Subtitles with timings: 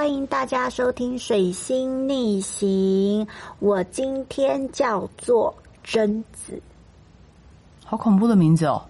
[0.00, 3.22] 欢迎大家收听《水星逆行》。
[3.58, 5.54] 我今天叫做
[5.84, 6.58] 贞子
[7.84, 8.82] 好恐怖的名字哦。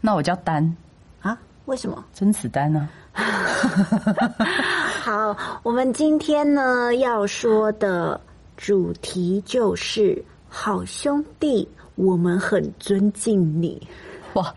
[0.00, 0.74] 那我叫丹，
[1.20, 1.36] 啊？
[1.66, 2.02] 为什么？
[2.14, 2.88] 甄子丹呢、
[5.04, 8.18] 好，我们今天呢要说的
[8.56, 13.86] 主题就是好兄弟，我们很尊敬你。
[14.32, 14.54] 哇，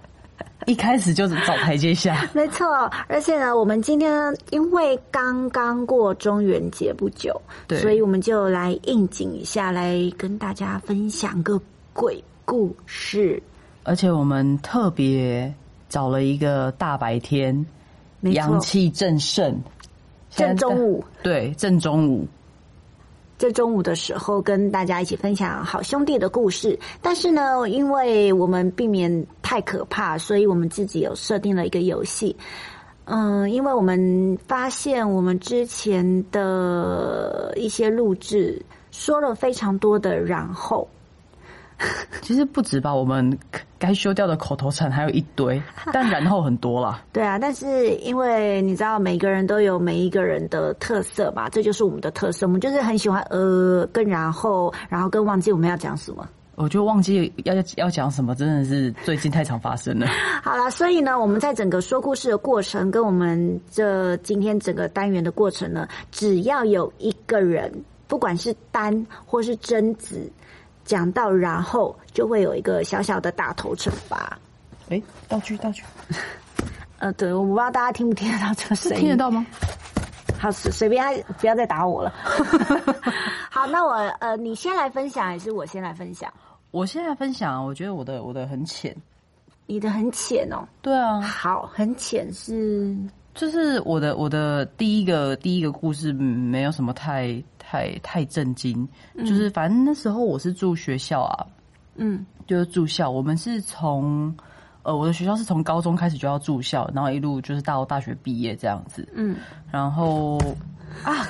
[0.66, 2.28] 一开始就是找台阶下。
[2.34, 2.68] 没错，
[3.08, 11.60] 而且呢，我们今天因为刚刚过中元节不久，对所以我们就来应景一下，来跟大家分享个
[11.94, 13.42] 鬼故事。
[13.84, 15.54] 而且我们特别
[15.90, 17.66] 找了一个大白天，
[18.22, 19.60] 阳气正盛，
[20.30, 22.26] 正中午，对，正中午。
[23.36, 26.80] 在中午的时候跟大家一起分享好兄弟的故事。
[27.02, 29.12] 但是呢，因为我们避免
[29.54, 32.36] 太可怕，所以我们自己有设定了一个游戏。
[33.06, 40.88] 嗯，因为我们发现我们之前的一些录制说了非常多的然后，
[42.24, 43.38] 其实不止吧，我们
[43.78, 45.62] 该修掉的口头禅还有一堆，
[45.94, 47.04] 但然后很多啦。
[47.14, 52.48] 对啊，但是因为你知道每个人都有每一个人的特色吧，这就是我们的特色。
[52.48, 56.28] 我们就是很喜欢呃跟然后，然后跟忘记我们要讲什么。
[56.56, 60.08] 我就忘记要要讲什么，真的是最近太常发生了。
[60.44, 67.72] 好了，所以呢，我们在整个说故事的过程，跟我们这今天整个单元的过程呢，只要有一个人，
[68.08, 70.32] 不管是单或是贞子，
[70.86, 74.38] 讲到然后，就会有一个小小的打头惩罚。
[74.90, 75.82] 哎、道具道具，
[77.00, 79.44] 呃，对，我不知道大家听不听得到这个声音，听得到吗？
[80.44, 82.14] 好，随随便他不要再打我了。
[83.50, 86.30] 好，那我呃，你先来分享，还是我先来分享？
[86.72, 88.94] 我现在分享，我觉得我的我的很浅。
[89.68, 90.68] 你的很浅哦。
[90.82, 92.94] 对啊，好，很浅是
[93.34, 98.86] 就是我的我的第一个第一个故事嗯没有什么太太太震惊，
[99.20, 101.48] 就是反正那时候我是住学校啊，
[101.96, 104.36] 嗯就是住校，我们是从
[104.84, 109.36] 呃我的学校是从高中开始就要住校，然后一路就是到大学毕业这样子，嗯，
[109.72, 110.38] 然后
[111.04, 111.26] 啊，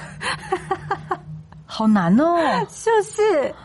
[1.65, 2.35] 好难哦，
[2.69, 3.55] 是不是？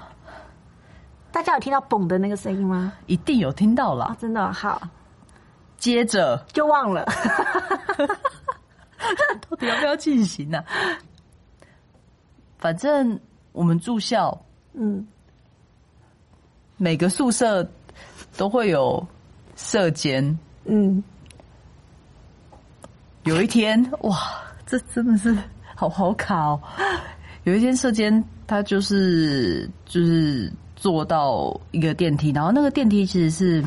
[1.31, 2.93] 大家有听到“嘣”的那个声音吗？
[3.07, 4.17] 一定有听到啊、啦。
[4.19, 4.81] 真的哦好，
[5.77, 7.05] 接着就忘了。
[9.49, 10.65] 到底要不要进行呢、
[12.59, 13.19] 反正
[13.53, 14.37] 我们住校，
[14.73, 15.07] 嗯，
[16.77, 17.67] 每个宿舍
[18.37, 19.07] 都会有
[19.59, 20.39] 舍监。
[20.65, 21.03] 嗯，
[23.25, 24.17] 有一天，哇，
[24.65, 25.37] 这真的是
[25.75, 26.61] 好好卡哦！
[27.43, 33.65] 有一天，射箭他就是就是坐到一个电梯，然后那个电梯其实是，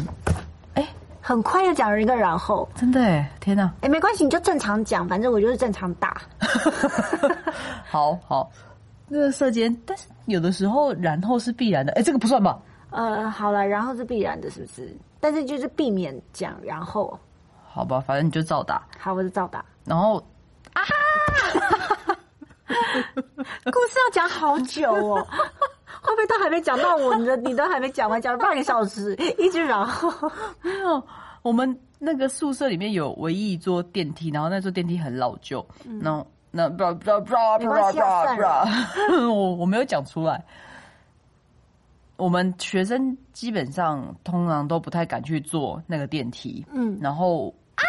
[0.75, 0.87] 哎、
[1.19, 3.71] 很快就讲了一个然后，真的哎，天哪！
[3.81, 6.21] 哎，没关系，你就正常讲，反正我就是正常打。
[7.89, 8.49] 好好，
[9.07, 12.57] 那个射箭，但是有的时候然后是必然的，哎、这个不算吧？
[12.91, 14.95] 呃，好了，然后是必然的，是不是？
[15.21, 17.17] 但是就是避免讲然后。
[17.73, 19.63] 好吧，反正你就照打，好，我就照打。
[19.85, 20.17] 然后
[20.73, 20.81] 啊
[22.67, 25.25] 故事要讲好久哦，
[26.03, 27.15] 会不会都还没讲到我？
[27.15, 30.11] 你的你都还没讲完，讲了半个小时，一直然后。
[30.61, 31.01] 没有，
[31.43, 35.65] 我们那个宿舍里面有唯一一座电梯，然后那座电梯很老旧，
[36.01, 38.65] 然后那不不不不没关系啊算了
[39.07, 40.43] 不，我我没有讲出来。
[42.21, 46.95] 我们学生基本上通常都不太敢去坐那个电梯，嗯。
[47.01, 47.81] 然后啊，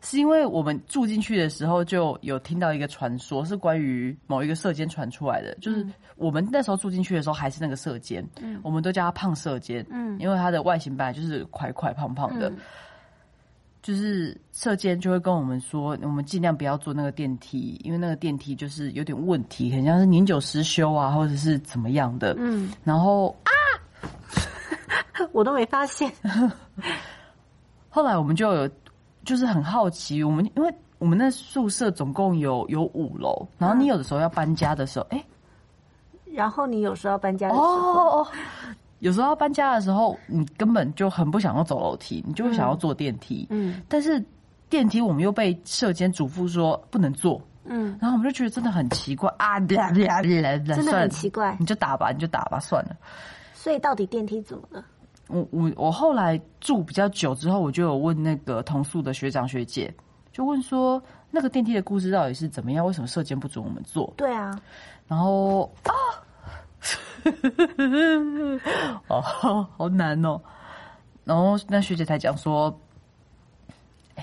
[0.00, 8.58] 是因为我们住进去的时候就有听到一个传说，是关于某一个射间传出来的，就是我们那时候住进去的时候还是那个射间，嗯。
[8.62, 10.18] 我们都叫他胖射间，嗯。
[10.18, 12.56] 因为他的外形本来就是块块胖胖的，嗯
[13.88, 22.36] 就是射监就会跟我们说，我们尽量不要坐那个电梯，因为那个电梯就是有点问题，很像是年久失修啊，或者是怎么样的。
[22.36, 23.50] 嗯，然后啊！
[25.32, 26.12] 我都没发现。
[27.88, 28.70] 后来我们就有
[29.24, 35.24] 就是很好奇，我们因为我们那宿舍总共有有五楼，然后你有的时候要搬家的时候，哎、
[36.26, 38.26] 然后你有时候要搬家的时哦候，哦哦，
[39.00, 43.46] 有时候搬家的时候，你根本就很不想要走楼梯，你就会想要坐电梯。
[43.50, 44.22] 嗯但是
[44.68, 49.76] 电梯我们又被社监嘱咐说不能坐，嗯，然后我们就觉得真的很奇怪啊，真
[50.64, 52.96] 真的很奇怪你就打吧，你就打吧，算了。
[53.54, 54.84] 所以到底电梯怎么了？
[55.28, 59.94] 我我我后来住比较久之后，我就有问那个同宿的学长学姐，
[60.32, 62.86] 就问说那个电梯的故事到底是怎么样？
[62.86, 64.12] 为什么舍监不准我们坐？
[64.16, 64.58] 对啊，
[65.06, 65.92] 然后啊，
[69.08, 69.20] 哦，
[69.76, 70.40] 好难哦。
[71.24, 72.74] 然后那学姐才讲说，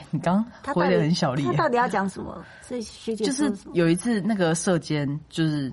[0.10, 0.44] 你刚
[0.74, 2.44] 回的很小力到底要讲什么？
[2.68, 3.54] 是学姐就是？
[3.74, 5.72] 有一次那个射箭，就是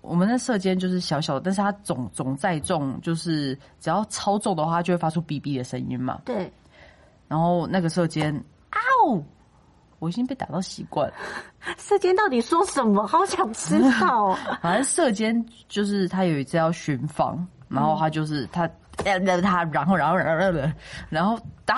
[0.00, 6.20] 我们的射箭就是小小的，但是它总总载重就是只要超重的话，它就会发出哔哔的声音嘛。
[6.24, 6.52] 对，
[7.28, 8.34] 然后那个射箭，
[8.70, 9.22] 啊哦，
[10.04, 11.14] 我已经被打到习惯了。
[11.78, 13.06] 射箭到底说什么？
[13.06, 14.38] 好想知道哦。
[14.60, 15.34] 反正射箭
[15.68, 18.70] 就是他有一次要巡防，然后他就是他。
[19.04, 20.72] 呃，他然后然后然后然后
[21.10, 21.76] 然后打，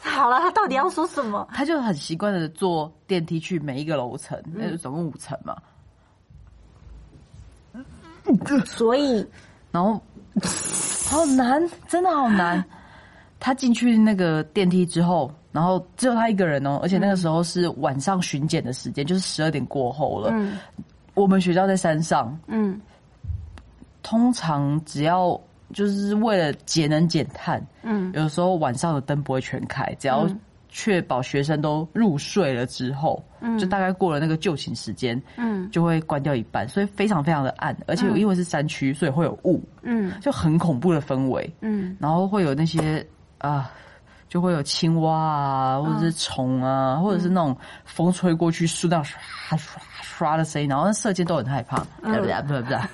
[0.00, 1.46] 好了，他到底要说什么？
[1.52, 5.54] 他就很习惯的坐电梯去每一个楼层，那就总共五层嘛。
[8.64, 9.28] 所以
[9.70, 10.00] 然后
[11.10, 12.64] 好难，真的好难。
[13.38, 20.30] 他进去那个电梯之后，然后只有他一个人哦，而且那个时候是晚上巡检的时间，就是十二点过后了。
[20.32, 20.58] 嗯。
[21.14, 22.80] 我们学校在山上，嗯。
[24.02, 25.40] 通常只要
[25.72, 28.10] 就是为了节能减碳，嗯。
[28.14, 30.40] 有时候晚上的灯不会全开，只要嗯。
[30.68, 33.56] 确保学生都入睡了之后，嗯。
[33.56, 35.70] 就大概过了那个就寝时间，嗯。
[35.70, 38.18] 就会关掉一半，所以非常非常的暗，而且嗯。
[38.18, 40.12] 因为是山区，所以会有雾，嗯。
[40.20, 41.48] 就很恐怖的氛围。
[41.60, 41.96] 嗯。
[42.00, 43.06] 然后会有那些
[43.38, 43.70] 啊，
[44.34, 52.42] 就会有青蛙啊，或者是虫啊，或者是那种风吹过去树那样刷刷刷的声音，然后那射箭都很害怕，嗯对不对？
[52.42, 52.88] 不对不对，好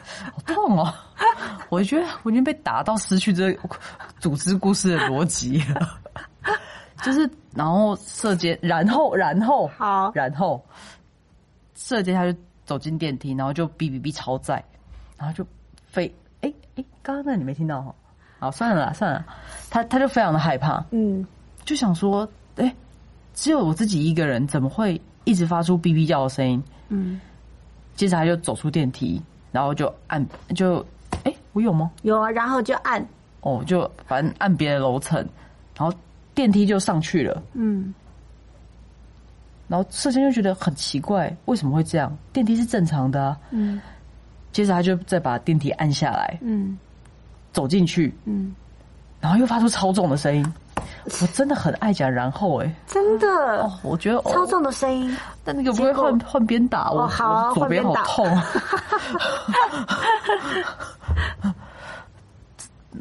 [0.46, 0.94] 痛哦！
[1.70, 3.70] 我觉得我已经被打到失去这个
[4.18, 5.98] 组织故事的逻辑了。
[7.02, 10.62] 就是，然后射箭，然后，然后，好然后
[11.74, 14.62] 射箭，他就走进电梯，然后就哔哔哔超载，
[15.16, 15.42] 然后就
[15.86, 17.94] 飞，哎哎，刚刚那你没听到哈？
[18.40, 19.24] 好，算了啦，算了，
[19.70, 21.24] 他他就非常的害怕，嗯
[21.64, 22.74] 就想说，哎、
[23.34, 26.64] 只有我自己一个人，怎么会一直发出哔哔叫的声音？
[26.88, 27.20] 嗯，
[27.94, 29.22] 接着他就走出电梯，
[29.52, 30.26] 然后就按，
[30.56, 30.84] 就，
[31.24, 31.90] 哎、我有吗？
[32.02, 33.06] 有啊，然后就按
[33.42, 35.18] 哦，就反正按别的楼层，
[35.76, 35.94] 然后
[36.34, 37.42] 电梯就上去了。
[37.52, 37.94] 嗯
[39.68, 42.16] 然后射箭就觉得很奇怪，为什么会这样？
[42.32, 43.38] 电梯是正常的啊。
[43.50, 43.80] 嗯
[44.50, 46.76] 接着他就再把电梯按下来，嗯
[47.52, 48.54] 走进去，嗯，
[49.20, 50.54] 然后又发出超重的声音。
[51.04, 53.26] 我真的很爱讲然后哎、真的？
[53.62, 54.30] 哦，我觉得哦。
[54.32, 58.26] 超重的声音，但那个不会换换边打我，哦好啊我左边好换痛。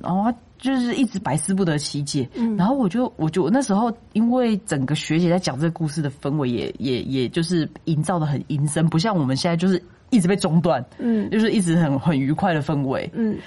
[0.02, 2.56] 然后就是一直百思不得其解，嗯。
[2.56, 11.30] 然后我就我就那时候因为整个学姐在讲这个故事的氛围也也也就是营造的很阴森，不像我们现在就是一直被中断，嗯。
[11.30, 13.38] 就是一直很很愉快的氛围，嗯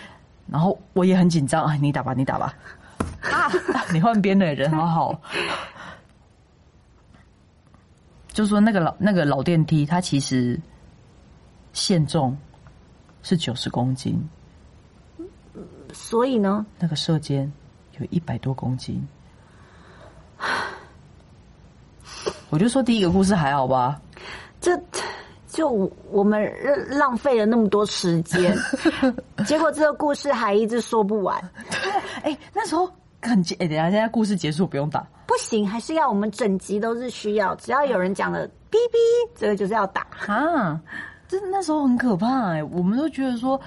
[0.46, 2.54] 然后我也很紧张啊，你打吧，你打吧，
[3.22, 3.50] 啊，
[3.92, 5.20] 你换边的人好好。
[8.32, 10.58] 就说那个老那个老电梯，它其实
[11.74, 12.36] 限重
[13.22, 14.18] 是九十公斤，
[15.92, 17.52] 所以呢，那个射箭
[17.98, 19.06] 有一百多公斤。
[22.48, 24.00] 我就说第一个故事还好吧，
[24.60, 24.78] 这
[25.52, 25.68] 就
[26.10, 26.50] 我们
[26.88, 28.56] 浪费了那么多时间，
[29.46, 31.38] 结果这个故事还一直说不完。
[32.22, 32.90] 哎、那时候
[33.20, 40.06] 很结，哎、等下现在故事结束不用打，不行，还是要我们整集都是需要，只要有人讲了哔哔，这个就是要打。
[40.26, 40.80] 啊，
[41.28, 43.60] 这那时候很可怕哎、我们都觉得说，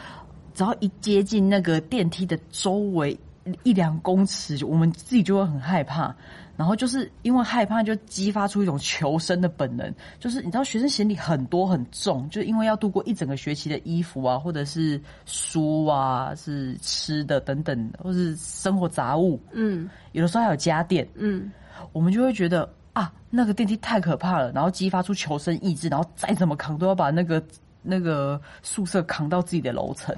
[0.55, 3.15] 只要一接近那个电梯的周围
[3.61, 6.15] 一两公尺，我们自己就会很害怕。
[6.57, 9.93] 然后就是因为害怕，就激发出一种求生的本能。
[10.19, 21.07] 就是你知道，学生行李很多很重，就是因为要度过一整个学期的衣服啊，或者是书啊，是吃的等等，或是生活杂物，嗯有的时候还有家电。
[21.15, 21.51] 嗯，
[21.91, 27.43] 我们就会觉得啊，那个电梯太可怕了，然后激发出求生意志，然后再怎么扛都要把那个
[27.81, 30.15] 那个宿舍扛到自己的楼层。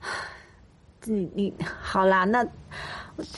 [1.04, 2.46] 你你好啦，那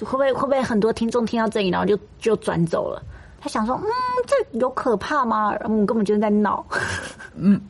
[0.01, 3.03] 会不会会不会很多听众听到这里，然后就就转走了？
[3.41, 3.87] 他想说，嗯，
[4.27, 5.53] 这有可怕吗？
[5.65, 6.65] 我们根本就是在闹。
[7.35, 7.61] 嗯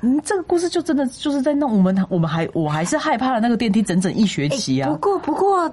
[0.00, 4.88] 嗯，这个故事就真的就是在闹我们我们还我还是害怕了那个电梯整整一学期啊。
[4.88, 5.70] 不过不过，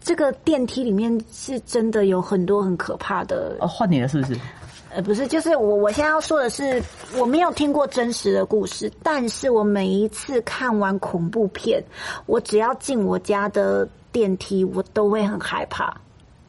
[0.00, 4.38] 这个电梯里面是真的有很多很可怕的哦，换你了是不是？
[4.94, 6.80] 呃，不是，就是我我现在要说的是，
[7.18, 11.82] 我没有听过真实的故事，但是我每一次看完恐怖片，
[12.26, 15.92] 我只要进我家的电梯，我都会很害怕，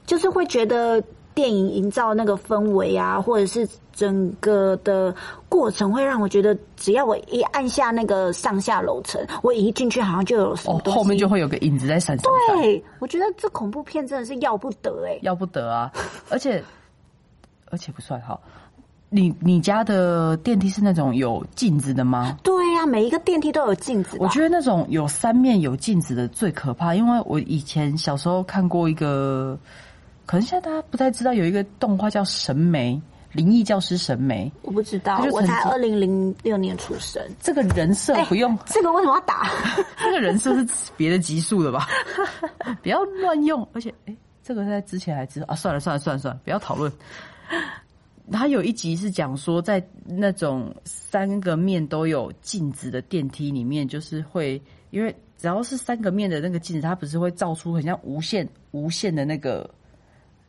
[0.05, 1.01] 就是会觉得
[1.33, 5.13] 电影营造那个氛围啊，或者是整个的
[5.49, 15.91] 过程，会让我觉得，只要我一按下那个上下楼层，我一进去好像就有什么哦，后面就会有个影子在闪闪闪，对，我觉得这恐怖片真的是要不得哎、要不得啊！
[16.29, 16.63] 而且
[17.71, 18.39] 而且不算哈，
[19.09, 22.37] 你你家的电梯是那种有镜子的吗？
[22.43, 29.57] 对呀、每一个电梯都有镜子，我觉得那种有三面有镜子的最可怕，因为我以前小时候看过一个
[30.25, 32.99] 可能现在大家不太知道有一个动画叫《神眉》，
[33.37, 37.21] 灵异教师神眉，我不知道，我才曾二零零六年出生。
[37.39, 39.49] 这个人设哎不用，这个为什么要打？
[39.99, 40.67] 这个人设是
[40.97, 41.87] 别的集数的吧？
[42.81, 46.91] 不要乱用，而且哎、这个在之前还知道啊，算了算了算了算了，不要讨论。
[48.31, 59.69] 他有一集是讲说，在那种三个面都有镜子的电梯里面，就是会因为只要是三个面的那个镜子，它不是会照出很像无限无限的那个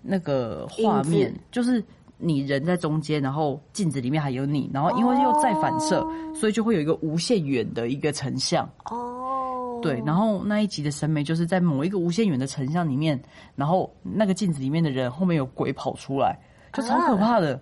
[0.01, 1.83] 那个画面，就是
[2.17, 8.67] 你人在中间，然后镜子里面还有你，然后因为又再反射，所以就会有一个无限远的一个成像。
[8.87, 13.21] 哦，对，然后那一集的审美就是在某一个无限远的成像里面，
[13.55, 16.39] 然后那个镜子里面的人后面有鬼跑出来，
[16.83, 17.59] 就超可怕的。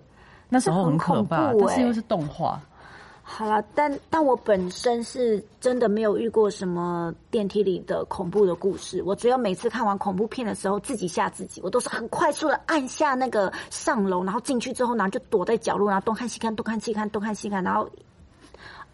[0.47, 2.61] 那时候很可怕，但是因为是动画，
[3.23, 9.01] 好了，但但我本身是真的没有遇过什么电梯里的恐怖的故事。
[9.03, 17.89] 我只有每次看完恐怖片的时候，自己吓自己，我都是很快速的按下那个上楼，然后进去之后，然后就躲在角落，然后东看西看，东看西看，东看西看，然后，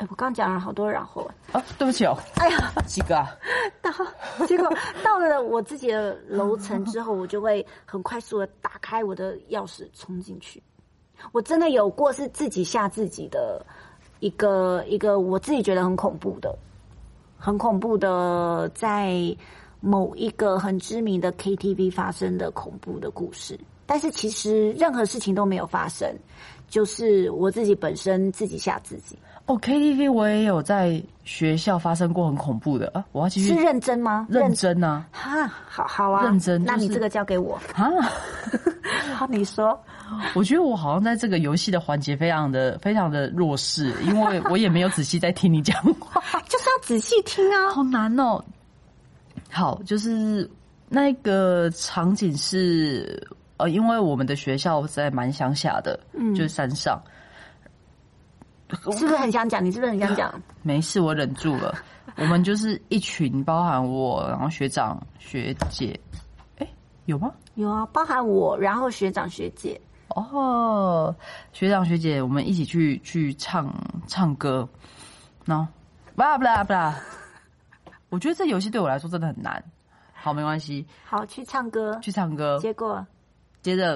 [0.01, 3.29] 哎，我刚刚讲了好多然后，啊，对不起哦，哎呀， 几个啊？
[3.84, 3.91] 到
[4.48, 4.67] 结果
[5.03, 10.62] 到了我自己的楼层之后，我就会很快速的打开我的钥匙冲进去。
[11.31, 13.63] 我真的有过是自己吓自己的
[14.22, 16.58] 一个一个我自己觉得很恐怖的，
[17.38, 19.13] 很恐怖的在
[19.81, 23.60] 某一个很知名的 KTV 发生的恐怖的故事。
[23.86, 26.12] 但是其实任何事情都没有发生，
[26.67, 29.15] 就是我自己本身自己吓自己。
[29.51, 33.03] 哦，KTV 我也有在学校发生过很恐怖的啊！
[33.12, 34.25] 我要继续是认真吗？
[34.29, 37.60] 认真啊哈，好好啊，认真就是那你这个交给我。
[37.74, 37.91] 啊！
[39.13, 39.77] 好，你说。
[40.34, 46.22] 我觉得我好像在这个游戏的环节非常的非常的弱势，因为我也没有仔细在听你讲话。
[46.48, 47.72] 就是要仔细听啊。
[47.74, 48.41] 好难哦。
[49.50, 50.50] 好，就是
[50.88, 53.22] 那个场景是
[53.58, 57.01] 呃，因为我们的学校在蛮乡下的，嗯，就是山上。
[58.98, 59.63] 是不是很想讲？
[59.63, 60.34] 你是不是很想讲？
[60.63, 61.75] 没事，我忍住了。
[62.18, 65.98] 我们就是一群，包含我，然后学长学姐，
[66.58, 66.68] 哎，
[67.06, 67.32] 有吗？
[67.56, 69.80] 有啊，包含我，然后学长学姐。
[70.10, 71.16] 哦，
[71.54, 73.74] 学长学姐，我们一起去去唱
[74.08, 74.68] 唱歌，
[75.46, 75.66] 然后
[76.16, 77.00] 不啦不啦不啦。
[78.10, 79.63] 我觉得这游戏对我来说真的很难。
[80.13, 81.98] 好，没关系，好，去唱歌。
[82.01, 82.60] 去唱歌。
[82.60, 83.06] 结果
[83.62, 83.96] 接着，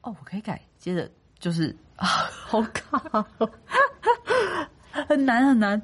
[0.00, 0.58] 哦，我可以改。
[0.78, 2.06] 接着就是啊，
[2.48, 3.48] 好卡哦，
[5.06, 5.80] 很难很难。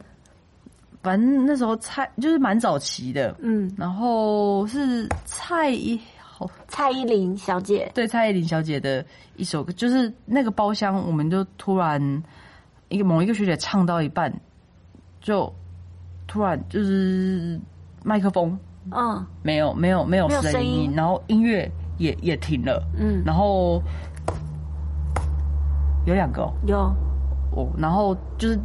[1.02, 6.50] 反正那时候蔡就是蛮早期的，嗯，然后是蔡依好。
[6.66, 9.04] 蔡依林小姐，对蔡依林小姐的
[9.36, 12.00] 一首歌，就是那个包厢，我们就突然
[12.88, 14.32] 一个某一个学姐唱到一半，
[15.20, 15.52] 就
[16.26, 17.60] 突然就是
[18.02, 18.58] 麦克风。
[18.90, 19.24] 嗯。
[19.42, 20.92] 没有没有没有声音。
[20.92, 23.80] 然后音乐也也停了，嗯，然后
[26.06, 26.42] 有两个。
[26.42, 26.78] 哦，有，
[27.54, 28.58] 哦然后就是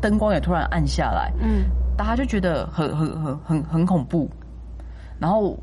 [0.00, 1.64] 灯光也突然暗下来，嗯。
[1.96, 4.28] 大家就觉得很很很很很恐怖，
[5.20, 5.56] 然后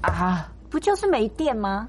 [0.00, 1.88] 啊，不就是没电吗？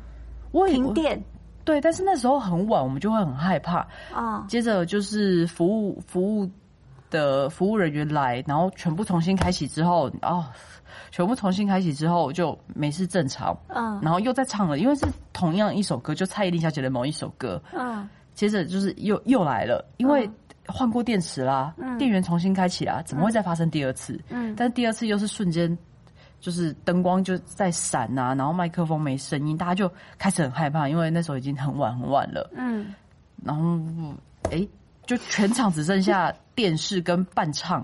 [0.52, 1.24] 我也停电。
[1.64, 3.86] 对，但是那时候很晚，我们就会很害怕。
[4.12, 6.50] 啊，接着就是服务服务
[7.12, 10.44] 的服务人员来，然后全部重新开启之后，哦，
[11.12, 14.00] 全部重新开启之后就没事正常，嗯。
[14.02, 20.30] 然后又在唱了，因为是同样一首歌，就蔡依林小姐的某一首歌，嗯接着就是又又来了，因为
[20.68, 24.22] 换过电池啦，电源重新开启啦，怎么会再发生第二次？
[24.30, 24.54] 嗯。
[24.56, 25.76] 但第二次又是瞬间，
[26.40, 32.48] 就是灯光就在闪啊，然后麦克风没声音，大家就开始很害怕，因为那时候已经很晚很晚了。
[32.56, 32.94] 嗯，
[33.44, 34.14] 然后，
[34.52, 34.68] 哎，
[35.08, 37.84] 就全场只剩下电视跟伴唱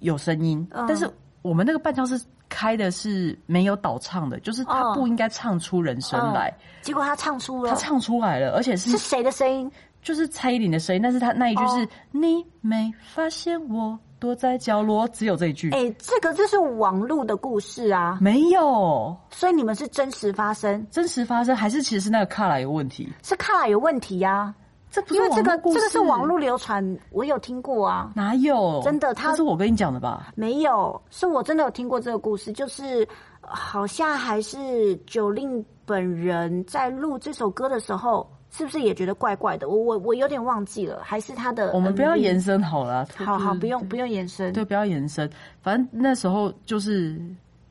[0.00, 0.84] 有声音，嗯。
[0.86, 1.10] 但是
[1.40, 2.22] 我们那个伴唱是
[2.52, 4.94] 开的是没有导唱的，就是他哦。
[4.94, 9.72] 不应该唱出人声来，结果他唱出了，他唱出来了，而且是是谁的声音？
[10.02, 19.16] 就是蔡依林的声音，但是他那一句是、哦你没发现我躲在角落，只有这一句，哎，这个就是网络的故事啊，没有。
[19.30, 23.12] 所以你们是真实发生，真实发生，还是其实是那个卡拉有问题？
[23.22, 24.54] 是卡拉有问题呀、
[24.92, 28.12] 这不是因为这个这个是网络流传，我有听过啊。
[28.14, 28.78] 哪有？
[28.84, 30.30] 真的他这是我跟你讲的吧？
[30.34, 33.08] 没有，是我真的有听过这个故事，就是
[33.40, 39.66] 呃好像还是九令本人在录这首歌的时候，是不是也觉得怪怪的？
[39.66, 44.52] 我我我有点忘记了，还是他的我们不要延伸好了，好好不用不用延伸。
[44.52, 45.28] 对，不要延伸。
[45.62, 47.18] 反正那时候就是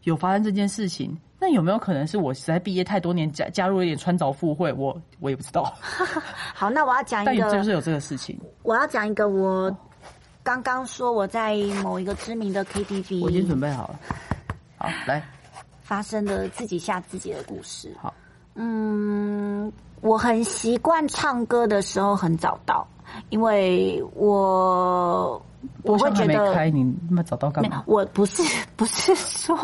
[0.06, 1.16] 有发生这件事情。
[1.44, 4.72] 那有没有可能是我实在毕业太多年加加入了一点穿凿附会？
[4.74, 5.74] 我我也不知道，
[6.54, 8.40] 好，那我要讲一个，有就是有这个事情。
[8.62, 9.76] 我要讲一个我
[10.44, 14.00] 刚刚说我在某一个知名的 KTV，我已经准备好了。
[14.78, 15.24] 好，来，
[15.82, 17.92] 发生的自己吓自己的故事。
[18.00, 18.14] 好，
[18.54, 22.88] 嗯，我很习惯唱歌的时候很早到，
[23.30, 25.44] 因为我
[25.82, 28.44] 我会觉得开，你那么早到干嘛？，我不是
[28.76, 29.56] 不是说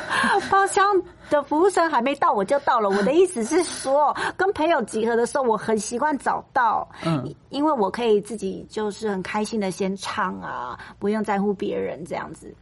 [0.50, 0.82] 包厢
[1.30, 2.88] 的服务生还没到我就到了。
[2.88, 12.54] 我的意思是说，跟朋友集合的时候，我很习惯早到，嗯，因为我可以自己就是很开心的先唱啊，不用在乎别人这样子。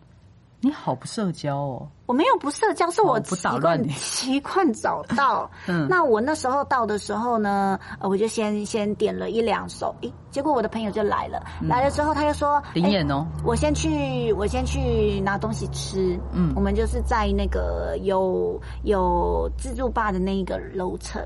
[0.64, 1.86] 你好不社交哦。
[2.06, 5.50] 我没有不社交，是我习惯打乱你习惯早到。
[5.68, 16.18] 嗯那我那时候到的时候呢，呃我就先先点了一两首，诶，结果我的朋友就来了，来了之后他就说，诶灵眼哦，我先去，我先去拿东西吃。
[16.32, 21.22] 嗯我们就是在那个有有自助吧的那一个楼层。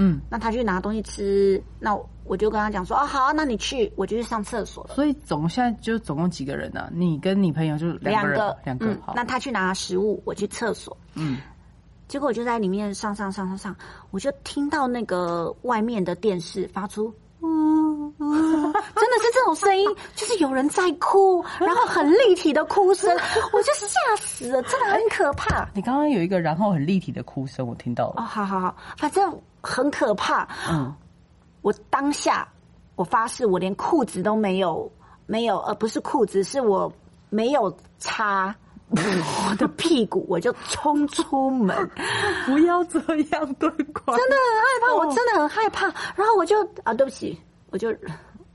[0.00, 1.92] 嗯，那他去拿东西吃，那
[2.28, 4.94] 我就跟他讲说，哦，好，那你去，我就去上厕所了。
[4.94, 6.88] 所以总现在就总共几个人啊？
[6.92, 8.86] 你跟你朋友就两个两个。
[8.86, 10.96] 嗯，那他去拿食物，我去厕所。
[11.14, 11.38] 嗯，
[12.06, 13.76] 结果我就在里面上上上上上，
[14.10, 17.12] 我就听到那个外面的电视发出。
[17.40, 23.08] 真的是这种声音，就是有人在哭，然后很立体的哭声，
[23.52, 25.68] 我就吓死了，真的很可怕。
[25.72, 30.48] 你刚刚有一个然后很立体的哭声，我听到了哦，好好好，反正很可怕。
[30.68, 30.92] 嗯，
[31.68, 32.48] 我当下，
[32.96, 34.90] 我发誓，我连裤子都没有，
[35.26, 36.90] 没有，呃，不是裤子，是我
[37.28, 38.56] 没有擦
[38.88, 41.76] 我的屁股，我就冲出门。
[42.46, 42.98] 不要这
[43.32, 44.16] 样对怪。
[44.16, 45.86] 真的很害怕，哦我真的很害怕。
[46.16, 47.90] 然后我就啊，对不起，我就，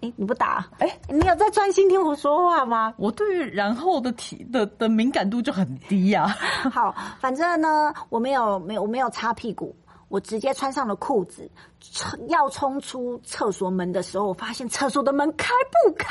[0.01, 2.95] 哎，你不打，哎你有在专心听我说话吗？
[2.97, 6.25] 我对于然后的体的的敏感度就很低呀、
[6.73, 9.75] 好，反正呢，我没有没有我没有擦屁股，
[10.13, 16.05] 我直接穿上了裤子，冲要冲出厕所门的时候，我发现厕所的门开不开，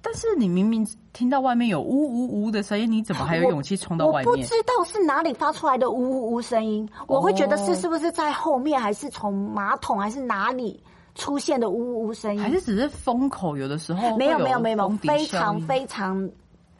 [0.00, 4.32] 但是你明明听到外面有呜呜呜的声音，你怎么还有勇气冲到外面？
[4.32, 10.82] 我不知道是哪里发出来的呜呜呜声音，我会觉得是哦是不是在后面，还是从马桶，还是哪里
[11.14, 12.40] 出现的呜呜呜声音？
[12.40, 13.54] 还是只是风口？
[13.54, 16.26] 有的时候没有没有没有非常非常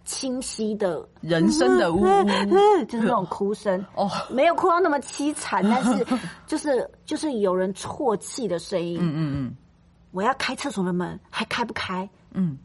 [0.04, 2.24] 清晰的人生的呜呜
[2.88, 3.84] 就是那种哭声。
[3.96, 6.06] 哦，没有哭到那么凄惨， 但是
[6.46, 8.98] 就是就是有人啜泣的声音。
[9.00, 9.12] 嗯
[9.46, 9.56] 嗯
[10.12, 12.08] 我要开厕所的门还开不开。
[12.32, 12.56] 嗯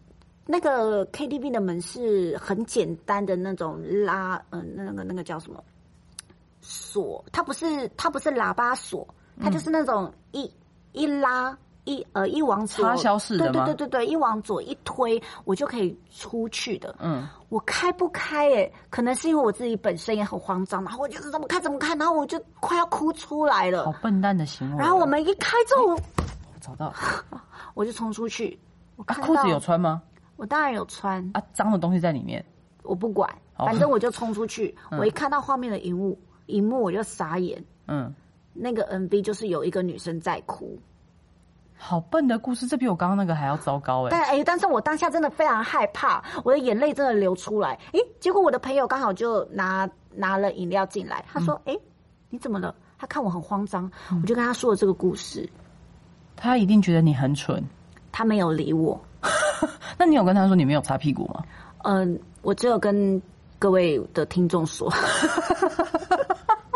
[0.45, 5.63] 那个 KTV 的门是很简单的那种拉，嗯、那个那个叫什么
[6.61, 7.23] 锁？
[7.31, 9.07] 它不是它不是喇叭锁，
[9.39, 10.51] 它就是那种一
[10.91, 11.55] 一拉
[11.89, 16.95] 一呃一往左插销式的对对对对对，一往左一推，我就可以出去的。
[16.99, 23.85] 嗯，我开不开哎、可能是因为我自己本身也很慌张，然后我就是怎么开怎么开，然后我就快要哭出来了。
[23.85, 24.77] 好笨蛋的行为哦。
[24.79, 25.99] 然后我们一开之后，我
[26.61, 26.93] 找到
[27.73, 28.59] 我就冲出去，
[28.95, 30.01] 我裤子有穿吗？
[30.37, 32.43] 我当然有穿，啊，脏的东西在里面。
[32.83, 34.75] 我不管，哦反正我就冲出去。
[34.97, 37.63] 我一看到画面的荧幕，荧幕我就傻眼。
[37.87, 38.13] 嗯，
[38.53, 40.79] 那个 MV 就是有一个女生在哭，
[41.81, 44.09] 好笨的故事，这比我刚刚那个还要糟糕哎。
[44.11, 47.79] 但哎、但是我当下真的非常害怕，我的眼泪真的流出来。
[47.93, 51.81] 诶，结果我的朋友刚好就拿拿了饮料进来，他说：“嗯诶，
[52.29, 53.89] 你怎么了？”他看我很慌张，
[54.21, 55.49] 我就跟他说了这个故事，
[56.35, 57.63] 他一定觉得你很蠢。
[58.11, 58.99] 他没有理我。
[59.97, 61.41] 那你有跟他说你没有擦屁股吗？
[61.83, 63.21] 嗯、我只有跟
[63.57, 64.91] 各位的听众说，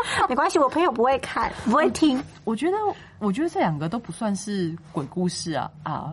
[0.28, 2.22] 没关系，我朋友不会看，不会听。
[2.44, 2.76] 我觉得，
[3.18, 6.12] 我觉得这两个都不算是鬼故事啊啊！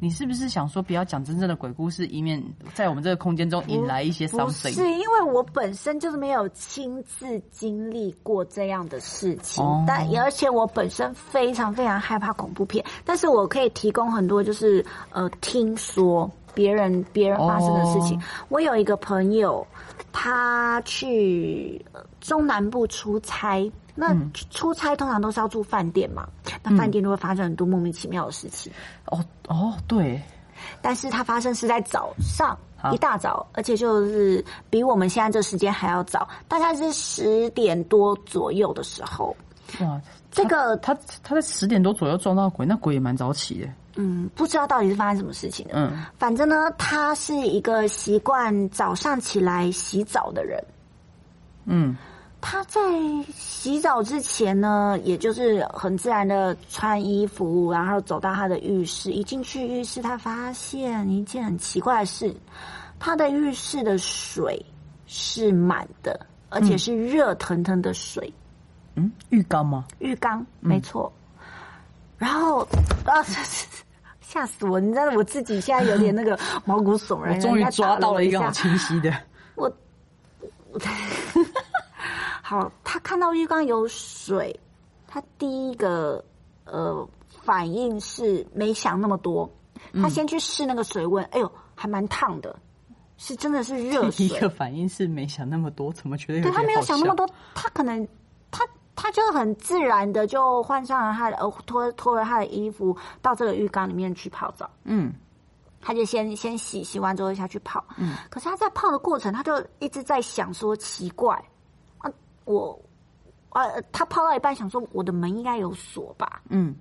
[0.00, 2.42] 你是不是想说不要讲真正的鬼故事，以免
[2.74, 4.74] 在我们这个空间中引来一些不 something？
[4.74, 18.18] 是因为我本身就是没有亲自经历过这样的事情，哦但而且我本身非常非常害怕恐怖片，但是我可以提供很多就是呃听说别人别人发生的事情。
[18.18, 19.64] 哦我有一个朋友，
[20.12, 23.70] 他去呃中南部出差。
[23.94, 26.26] 那嗯出差通常都是要住饭店嘛，
[26.62, 28.72] 那饭店就会发生很多莫名其妙的事情。
[29.04, 30.18] 哦哦，对，
[30.80, 32.56] 但是它发生是在早上
[32.90, 39.36] 一大早，而且就是比我们现在这时间还要早，大概是十点多左右的时候。
[39.80, 43.68] 哇，这个他他在十点多左右撞到鬼，那鬼也蛮早起的。
[43.96, 45.74] 嗯，不知道到底是发生什么事情的。
[45.74, 50.64] 嗯反正呢，他是一个习惯早上起来洗澡的人。
[51.66, 51.94] 嗯
[52.42, 52.80] 他在
[53.34, 59.12] 洗澡之前呢，也就是很自然的穿衣服，然后走到他的浴室。
[59.12, 62.34] 一进去浴室，他发现一件很奇怪的事：
[62.98, 64.60] 他的浴室的水
[65.06, 68.30] 是满的，而且是热腾腾的水，
[68.96, 69.86] 嗯，浴缸吗？
[70.00, 71.10] 浴缸，没错。
[72.18, 72.66] 然后
[73.04, 73.22] 啊，
[74.20, 74.80] 吓死我！
[74.80, 77.36] 你知道我自己现在有点那个毛骨悚然。
[77.36, 79.14] 我终于抓到了一个好清晰的。
[79.54, 79.72] 我，
[80.72, 80.80] 我
[82.52, 84.60] 好，他看到浴缸有水，
[85.06, 86.22] 他第一个
[86.66, 89.50] 呃反应是没想那么多，
[89.94, 92.54] 他先去试那个水温，哎呦，还蛮烫的，
[93.16, 94.28] 是真的是热水。
[94.28, 98.06] 第一个反应是没想那么多，怎么觉得有对他没有想那么多，他可能
[98.50, 104.68] 他他就很自然的就换上了他的呃脱脱了他的衣服到这个浴缸里面去泡澡。
[104.84, 105.10] 嗯，
[105.80, 107.82] 他就先先洗，洗完之后下去泡。
[107.96, 111.44] 嗯，可是他在泡的过程，他就一直在想说奇怪啊，
[112.44, 112.78] 我
[113.50, 116.74] 呃，他泡到一半想说我的门应该有锁吧，嗯，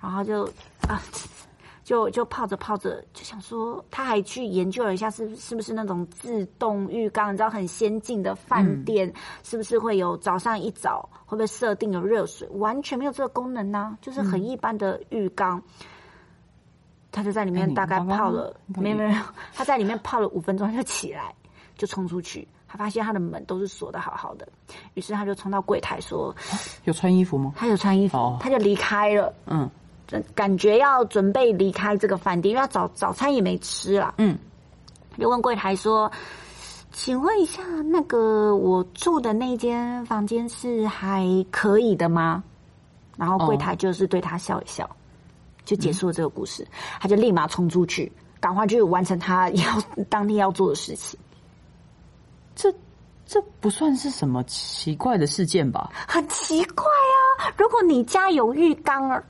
[0.00, 0.44] 然后就
[0.88, 1.00] 啊。
[1.84, 7.32] 就就泡着泡着，就想说，他还去研究了一下，是是不是那种自动浴缸？
[7.32, 9.10] 你知道很先进的饭店，
[9.42, 12.46] 是不是会有早上一早会不会设定有热水？
[12.50, 15.62] 完全没有这个功能呢、就是很一般的浴缸。
[17.10, 19.22] 他就在里面大概泡了，没有没有，没有
[19.56, 21.34] 他在里面泡了五分钟就起来，
[21.74, 24.46] 就冲出去，他发现他的门都是锁的好好的，
[24.94, 26.34] 于是他就冲到柜台说
[26.84, 27.54] 有穿衣服吗？
[27.56, 29.32] 他有穿衣服，哦他就离开了。
[29.46, 29.68] 嗯
[30.34, 34.38] 感觉要准备离开这个饭店，因为他早早餐也没吃啦，嗯，
[35.18, 36.10] 就问柜台说
[36.92, 42.42] ：“请问一下，那个我住的那间房间是还可以的吗？”
[43.18, 44.88] 然后柜台就是对他笑一笑，
[45.66, 46.66] 就结束了这个故事。
[46.98, 49.64] 他就立马冲出去，赶快去完成他 要
[50.08, 51.20] 当天要做的事情。
[52.58, 52.74] 这
[53.24, 55.92] 这不算是什么奇怪的事件吧？
[56.08, 57.54] 很奇怪啊！
[57.56, 59.22] 如果你家有浴缸，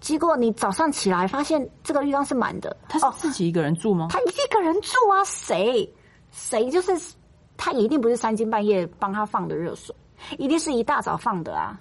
[0.00, 4.06] 结果你早上起来发现这个浴缸是满的，他是自己一个人住吗？
[4.08, 5.92] 他一个人住啊，谁
[6.30, 6.98] 谁就是
[7.58, 9.94] 他一定不是三更半夜帮他放的热水，
[10.38, 11.78] 一定是一大早放的啊。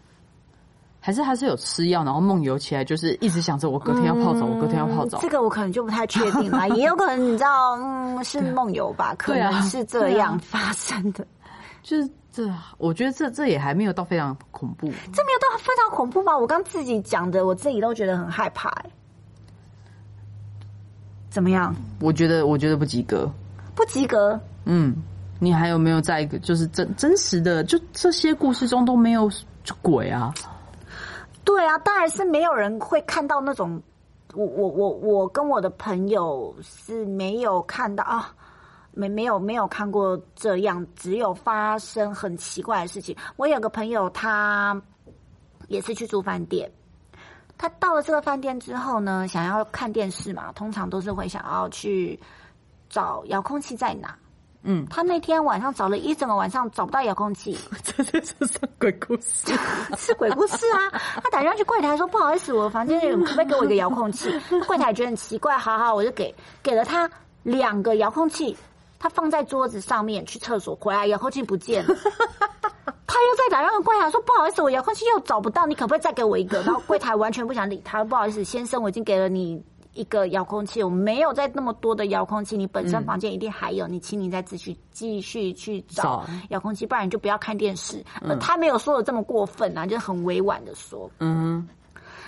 [1.03, 5.29] 还是他是有吃药，然后梦游起来，就是一直想着我隔天要泡澡，我隔天要泡澡嗯这。
[5.29, 11.25] 个我可能就不太确定了，也有可能你知道，嗯，是梦游吧，可能是这样发生的。
[11.81, 14.85] 就是这，我觉得这这也还没有到非常恐怖。
[15.11, 16.37] 这没有到非常恐怖吧？
[16.37, 18.85] 我刚自己讲的，我自己都觉得很害怕、欸。
[21.31, 21.75] 怎么样？
[21.99, 23.27] 我觉得我觉得不及格。
[23.73, 24.39] 不及格？
[24.65, 24.95] 嗯，
[25.39, 29.27] 你还有没有在一个就是真真实的，就这些故事中都没有
[29.81, 30.31] 鬼啊？
[31.43, 33.81] 对啊，当然是没有人会看到那种。
[34.33, 38.33] 我我我我跟我的朋友是没有看到啊，
[38.91, 43.13] 没没有没有看过这样，只有发生很奇怪的事情。
[43.35, 44.81] 我有个朋友，他
[45.67, 46.71] 也是去住饭店，
[47.57, 52.17] 他到了这个饭店之后呢，想要看电视嘛，通常都是会想要去
[52.89, 54.17] 找遥控器在哪。
[54.63, 59.53] 嗯，他那天晚上找了一整个晚上找不到遥控器， 这这这是鬼故事。
[59.97, 60.89] 是鬼故事啊！
[61.23, 64.29] 他打电话去柜台说：“不好意思，我房间里可不可以给我一个遥控器？”
[64.67, 67.09] 柜台觉得很奇怪，好好，我就给给了他
[67.43, 68.55] 两个遥控器，
[68.99, 71.95] 他放在桌子上面，去厕所回来遥控器不见了。
[73.07, 79.63] 他又再打电话给柜台说：“不好意思，我遥控器又找不到，你可不可以再给我一个？”然后柜台完全不想理他，不好意思，先生，我已经给了你。
[79.93, 86.27] 一个遥控器，我没有在那么多的遥控器，你本身房间一定还有，你请你再继续继续去找找。
[86.49, 88.03] 遥控器，不然你就不要看电视。
[88.21, 91.67] 呃他没有说的这么过分啊，就是很委婉的说，嗯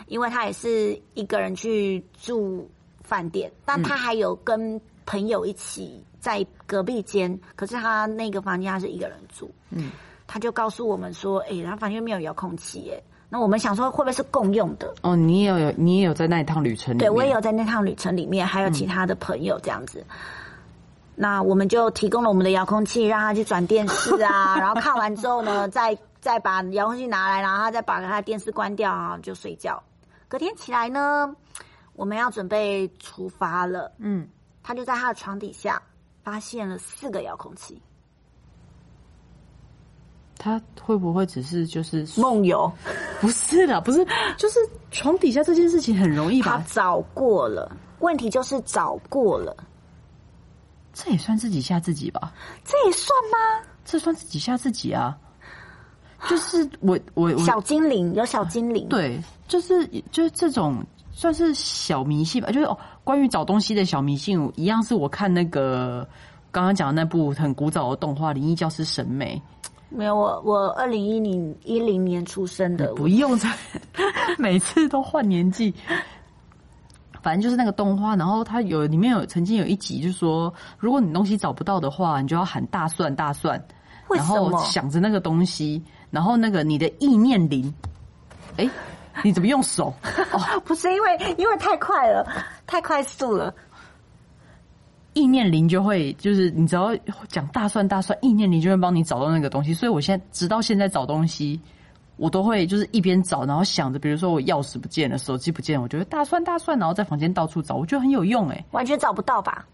[0.07, 2.69] 因为他也是一个人去住
[3.01, 9.89] 饭店，但他还有跟朋友一起在隔壁间，可是他那个房间他是一个人住，嗯，
[10.33, 14.91] 他就告诉我们说，哎、他房间没有遥控器，哎，那我们想说会不会是共用的？
[15.03, 20.03] 哦，你也有你也有在那一趟旅程里面，对我也有在那趟旅程里面，还有其他的朋友这样子。
[21.13, 29.83] 那我们就提供了我们的遥控器，让他去转电视啊， 然后看完之后呢，再再把遥控器拿来，然后他再把他的电视关掉啊，就睡觉。
[30.27, 31.31] 隔天起来呢，
[31.95, 34.27] 我们要准备出发了，嗯，
[34.63, 35.79] 他就在他的床底下
[36.23, 37.79] 发现了四个遥控器，
[40.43, 42.69] 他会不会只是就是梦游。
[43.21, 44.05] 不是啦，不是，
[44.37, 44.59] 就是
[44.91, 46.57] 床底下这件事情很容易吧？
[46.57, 49.55] 他找过了，问题就是找过了，
[50.91, 52.33] 这也算自己吓自己吧？
[52.65, 53.65] 这也算吗？
[53.85, 55.17] 这算自己吓自己啊！
[56.29, 66.05] 就是我我我小精灵有小精灵，对，就是就是这种算是小迷信吧，就是哦，关于找东西的小迷信，一样是我看那个
[66.51, 69.41] 刚刚讲的那部很古早的动画《灵异教师审美
[69.93, 73.49] 没有我，我二零一零一零年出生的，》，不用再
[74.37, 75.73] 每次都换年纪。
[77.21, 83.63] 反正就是那个动画，然后它有里面有曾经有一集，就说，如果你东西找不到的话，你就要喊大蒜大蒜，
[84.13, 84.51] 然后？
[84.65, 87.73] 想着那个东西，然后那个你的意念灵，
[88.57, 88.69] 哎，
[89.23, 89.93] 你怎么用手？
[90.33, 92.27] 哦， 不是因为因为太快了，
[92.67, 93.53] 太快速了。
[95.13, 96.95] 意念灵就会就是你只要
[97.27, 99.73] 讲大蒜大蒜，意念灵就会帮你找到那个东西。
[99.73, 101.59] 所以我现在直到现在找东西，
[102.17, 109.65] 我都会就是一边找，然后想着，比如说我钥匙不见了，手机不见，我觉得大蒜大蒜，然后在房间到处找，我觉得很有用哎、完全找不到吧？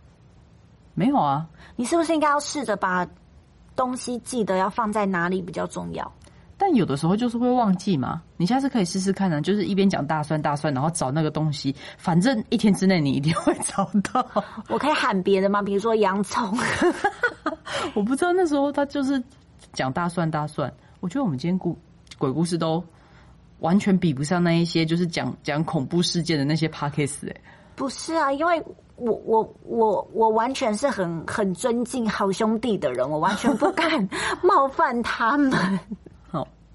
[0.93, 3.07] 没有啊，你是不是应该要试着把
[3.75, 6.11] 东西记得要放在哪里比较重要？
[6.61, 8.21] 但有的时候就是会忘记嘛。
[8.35, 14.23] 你下次可以试试看呢、就是一边讲大蒜大蒜，然后找那个东西，反正一天之内你一定会找到。
[14.67, 15.61] 我可以喊别的吗？
[15.61, 16.55] 比如说洋葱。
[17.95, 19.23] 我不知道那时候他就是
[19.71, 21.77] 讲大蒜大蒜，我觉得我们今天故
[22.17, 22.83] 鬼故事都
[23.59, 27.07] 完全比不上那一些就是讲讲恐怖事件的那些哎、
[27.75, 28.61] 不是啊，因为
[28.97, 34.09] 我我我我完全是很很尊敬好兄弟的人，我完全不敢
[34.43, 35.79] 冒犯他们。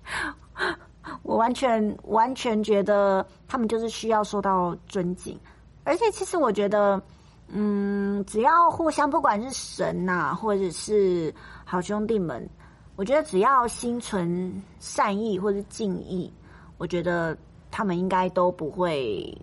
[1.23, 5.39] 我完全完全觉得他们就是需要受到尊敬，
[5.85, 7.01] 而且其实我觉得，
[7.49, 12.49] 嗯，只要互相，不管是神呐、或者是好兄弟们，
[12.97, 16.33] 我觉得只要心存善意或者敬意，
[16.79, 17.37] 我觉得
[17.71, 19.37] 他们应该都不会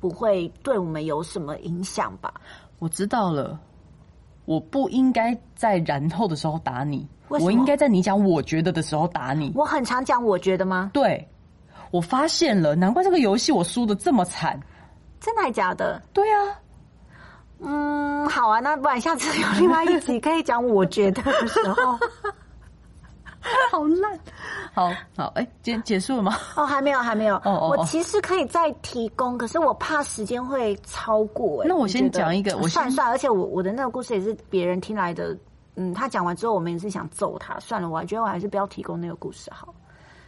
[0.00, 2.32] 不会对我们有什么影响吧？
[2.78, 3.58] 我知道了。
[4.46, 9.52] 我不应该在然后的时候打你，我应该在你讲我觉得的时候打你。
[9.54, 10.90] 我很常讲，我觉得吗？
[10.92, 11.26] 对，
[11.90, 14.58] 我发现了，难怪这个游戏我输的这么惨。
[15.20, 16.00] 真的还假的？
[16.12, 16.60] 对啊，
[17.60, 21.98] 嗯，好啊，那不然下次有另外一集可以讲我觉得的时候。
[23.70, 24.18] 好烂。
[24.72, 26.36] 好好，哎、今天结束了吗？
[26.56, 27.36] 哦，还没有，还没有。
[27.36, 35.36] 哦哦我其实可以再提供，可是我怕时间会超过、哎那我先讲一个我先算了算，而且我我的那个故事也是别人听来的。
[35.76, 37.58] 嗯，他讲完之后，我们也是想揍他。
[37.60, 39.74] 算了，我还觉得我还是不要提供那个故事好。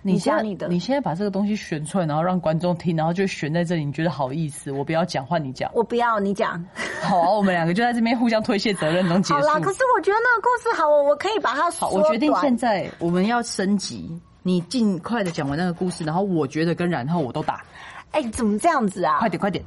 [0.02, 4.70] 你讲你的你现在把这个东西选出来，然后让观众听，然后就选在这里，你觉得好意思？
[4.70, 5.68] 我不要讲，换你讲。
[5.74, 6.64] 我不要你讲。
[7.02, 9.40] 好啊，我们两个就在这边互相推卸责任能结束。
[9.40, 17.64] 好啦，可是我觉得那个故事好，我我可以把它好，缩我决定现在我们要升级，你尽快的讲完那个故事，然后我觉得跟然后我都打，
[18.12, 19.18] 哎、怎么这样子啊？
[19.18, 19.64] 快点快点。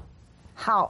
[0.54, 0.90] 好，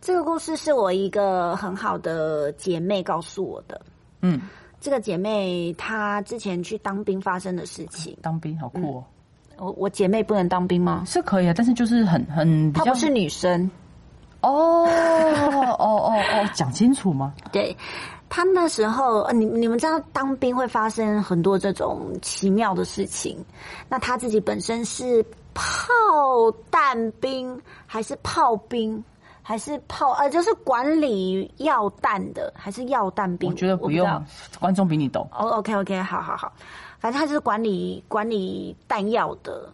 [0.00, 3.78] 这个故事是我一个很好的姐妹告诉我的。
[4.22, 4.40] 嗯，
[4.80, 9.04] 这个姐妹她之前去当兵发生的事情，当兵好酷哦，
[9.58, 11.04] 我我姐妹不能当兵吗？
[11.06, 13.70] 是可以啊，但是就是很很比较她不是女生，
[14.40, 17.34] 哦哦哦哦，讲清楚吗？
[17.52, 17.76] 对。
[18.32, 23.36] 她那时候，呃你你们知道当兵会发生很多这种奇妙的事情。
[23.88, 25.20] 那她自己本身是
[25.52, 25.66] 炮
[26.70, 29.02] 弹兵，还是炮兵，
[29.42, 33.50] 还是炮呃，就是管理药弹的，还是药弹兵？
[33.50, 34.06] 我觉得不用
[34.58, 35.28] 观众比你懂。
[35.32, 36.52] 哦，OK OK，好好好，
[36.98, 39.68] 反正他就是管理管理弹药的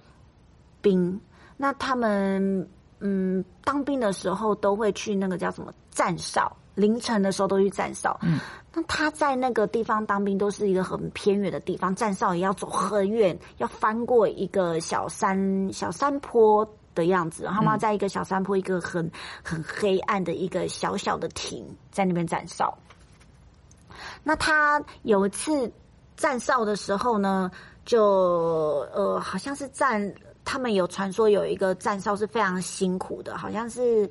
[0.81, 1.20] 兵。
[1.57, 2.68] 那他们
[3.00, 8.18] 嗯，当兵的时候都会去那个叫什么站哨，凌晨的时候都去站哨。
[8.22, 8.38] 嗯，
[8.72, 16.66] 那他在那个地方当兵都是一个很偏远的地方，站哨也要走很远，要翻过一个小山小山坡。
[16.96, 19.09] 的样子，然后妈在一个小山坡，一个很
[19.44, 22.76] 很黑暗的一个小小的亭，在那边站哨。
[24.24, 25.70] 那他有一次
[26.16, 27.48] 站哨的时候呢，
[27.85, 28.02] 就
[28.92, 30.12] 呃，好像是站，
[30.44, 34.11] 他们有传说有一个站哨是非常辛苦的，好像是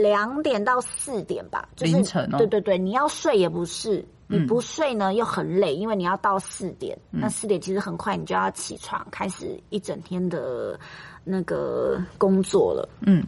[0.00, 4.04] 两点到四点吧，就是凌晨哦对对对，你要睡也不是。
[4.26, 10.80] 你不睡呢又很累，因为你要到四点，那四点其实很快你就要起床，开始一整天的
[11.24, 12.88] 那个工作了。
[13.00, 13.24] 嗯，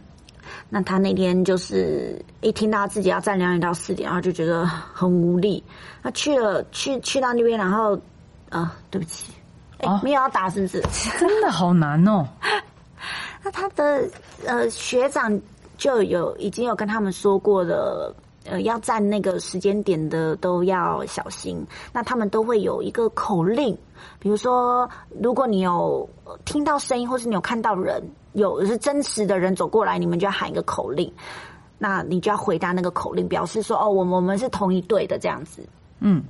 [0.69, 5.63] 那他那天就是一听到自己要站两点到四点，然后就觉得很无力。
[6.01, 7.99] 他去了去去到那边，然后
[8.49, 9.33] 啊、对不起，
[10.01, 10.81] 没有要打是不是？
[11.19, 12.25] 真的好难哦。
[13.43, 14.09] 那他的
[14.45, 15.39] 呃学长
[15.77, 18.13] 就有已经有跟他们说过的。
[18.49, 21.65] 呃，要站那个时间点的都要小心。
[21.93, 23.77] 那他们都会有一个口令，
[24.19, 24.89] 比如说，
[25.21, 28.01] 如果你有呃听到声音，或是你有看到人，
[28.33, 31.11] 有是真实的人走过来，你们就要喊一个口令。
[31.79, 35.61] 那你就要回答那个口令，表示说哦，我们我们是同一队的这样子。
[35.99, 36.23] 嗯，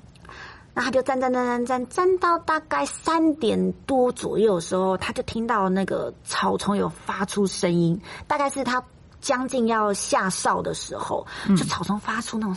[0.73, 8.83] 那他就站站站站站站到大概三点多左右的时候，他就听到那个草丛有发出声音，大概是他
[9.21, 12.55] 将近要下哨的时候，就草丛发出那种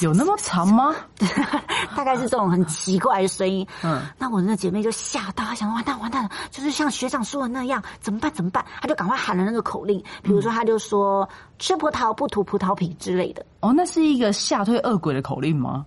[0.00, 0.96] 有那么长吗？
[1.94, 3.66] 大概是这种很奇怪的声音。
[3.82, 8.64] 嗯，那我那姐妹就吓到，她想完蛋完蛋了，就是像学长说的那样，怎么办怎么办？
[8.80, 13.44] 她就赶快喊了那个口令，比如说她就说、吃葡萄不吐葡萄皮之类的。
[13.60, 15.84] 哦，那是一个吓退恶鬼的口令吗？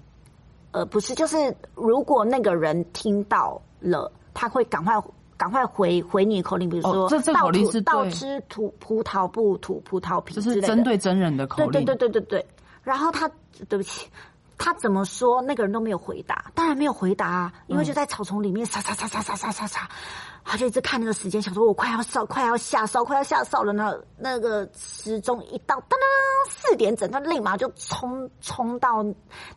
[0.73, 4.93] 呃，不是，就是如果那个人听到了，他会赶快
[5.43, 11.69] 赶快回回你口令，比如说、哦这这口令是倒对吃吐葡萄不吐葡萄皮这是针对真人的口令。
[11.69, 12.47] 对对对对对对。
[12.81, 13.29] 然后他
[13.67, 14.07] 对不起，
[14.57, 19.89] 他怎么说，那个人都没有回答，当然没有回答啊，因为就在草丛里面，杀杀杀杀杀杀杀杀，
[20.45, 23.93] 他就一直看那个时间，想说我快要烧，快要下烧，快要下烧了呢。
[24.17, 25.99] 那个时钟一到，当当
[26.49, 29.05] 四点整，他立马就冲冲到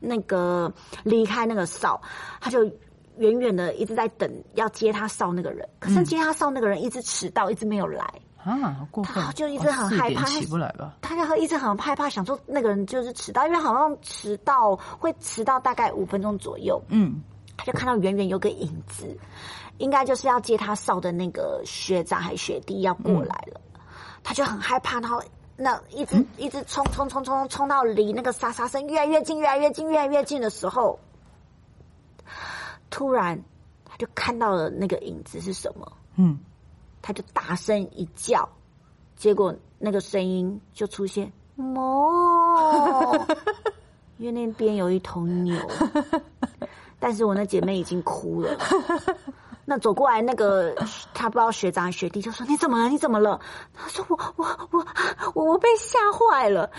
[0.00, 0.72] 那个
[1.04, 2.00] 离开那个哨，
[2.40, 2.68] 他就
[3.18, 8.04] 远远的一直在等要接他哨那个人，可是接他哨那个人一直迟到，一直没有来。
[8.44, 9.20] 啊，好过分！
[9.24, 10.94] 他就一直很害怕，哦起不来吧？
[11.02, 16.80] 他就一直很害怕，想说那个人就是迟到，因为好像迟到会迟到大概五分钟左右。
[16.88, 17.20] 嗯，
[17.56, 19.18] 他就看到远远有个影子，
[19.78, 23.60] 应该就是要接他哨的那个学长还学弟要过来了，
[24.22, 25.20] 他就很害怕，然后
[25.56, 30.96] 那一直、一直冲冲冲冲冲到离那个沙沙声越来越近、越来越近、越来越近的时候，
[32.96, 33.38] 突然
[33.84, 36.38] 他就看到了那个影子是什么，嗯，
[37.02, 38.48] 他就大声一叫，
[39.16, 43.22] 结果那个声音就出现“哞”，
[44.16, 45.54] 因为那边有一头牛，
[46.98, 48.56] 但是我那姐妹已经哭了。
[49.66, 50.74] 那走过来那个
[51.12, 52.88] 他不知道学长学弟就说：“你怎么了？
[52.88, 53.38] 你怎么了？”
[53.76, 54.86] 他说：“我我我
[55.34, 56.70] 我我被吓坏了。”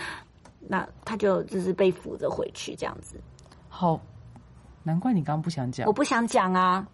[0.67, 3.21] 那他就就是被扶着回去这样子。
[3.69, 4.01] 好，
[4.87, 6.87] 难怪你刚刚不想讲我，不想讲啊，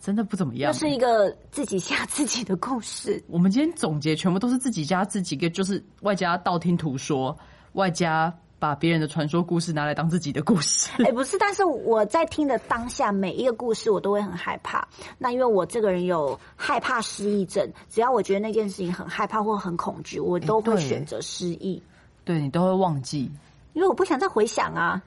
[0.00, 0.72] 真的不怎么样。
[0.72, 3.22] 就是一个自己吓自己的故事。
[3.28, 7.38] 我们今天总结全部都是自己加自己，个就是外加道听途说，
[7.74, 10.90] 外加把别人的传说故事拿来当自己的故事。
[11.06, 14.88] 哎、不是，但是我在听的当下，每一个故事我都会很害怕。
[15.16, 21.80] 那因为我这个人有害怕失忆症，只要我觉得那件事情很害怕或很恐惧，我都会选择失忆，
[22.24, 23.30] 对你都会忘记。
[23.72, 25.00] 因为我不想再回想啊，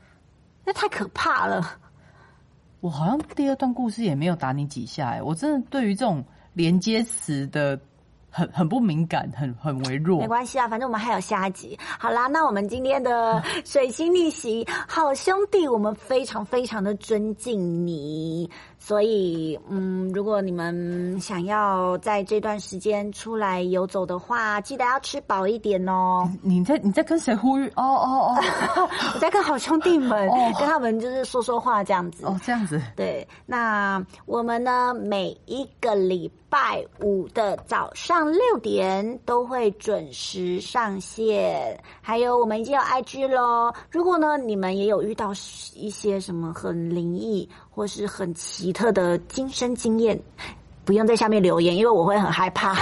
[0.63, 1.77] 那太可怕了。
[2.83, 7.79] 我好像第二段故事也没有打你几下、哎，我真的对于这种连接词的
[8.29, 10.27] 很很不敏感，很很微弱没。
[10.27, 11.79] 关系啊，反正我们还有下一集。
[11.97, 18.49] 好啦，那我们今天的水星逆袭，好兄弟，我们非常非常的尊敬你。
[18.85, 26.29] 所以，嗯，如果你们想要在这段时间出来游走的话，记得要吃饱一点哦。
[26.43, 27.65] 你在你在跟谁呼吁？
[27.77, 32.25] 哦哦哦 我在跟好兄弟们、哦跟他们就是说说话这样子。
[32.25, 32.81] 哦，这样子。
[32.93, 41.81] 对，那我们呢，每一个礼拜五的早上六点都会准时上线。
[42.01, 43.73] 还有，我们已经有 IG 喽。
[43.89, 45.31] 如果呢，你们也有遇到
[45.73, 50.19] 一些什么很灵异或是很奇特的今生经验，
[50.85, 52.75] 不用在下面留言，因为我会很害怕。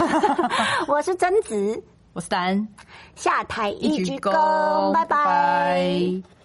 [0.88, 1.82] 我是贞子，
[2.13, 2.67] 我是丹，
[3.15, 5.06] 下台一鞠鞠躬，拜。
[5.06, 6.40] 拜拜